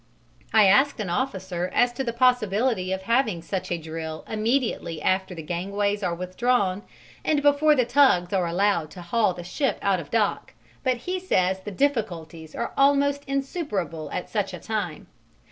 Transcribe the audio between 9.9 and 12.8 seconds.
of dock, but he says the difficulties are